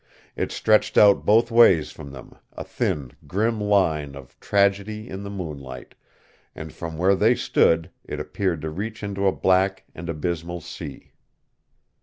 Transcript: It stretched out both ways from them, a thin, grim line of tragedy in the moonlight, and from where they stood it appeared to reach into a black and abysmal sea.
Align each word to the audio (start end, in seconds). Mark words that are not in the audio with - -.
It 0.35 0.51
stretched 0.51 0.97
out 0.97 1.27
both 1.27 1.51
ways 1.51 1.91
from 1.91 2.09
them, 2.11 2.33
a 2.53 2.63
thin, 2.63 3.11
grim 3.27 3.61
line 3.61 4.15
of 4.15 4.35
tragedy 4.39 5.07
in 5.07 5.21
the 5.21 5.29
moonlight, 5.29 5.93
and 6.55 6.73
from 6.73 6.97
where 6.97 7.13
they 7.13 7.35
stood 7.35 7.91
it 8.03 8.19
appeared 8.19 8.61
to 8.63 8.71
reach 8.71 9.03
into 9.03 9.27
a 9.27 9.31
black 9.31 9.83
and 9.93 10.09
abysmal 10.09 10.59
sea. 10.61 11.11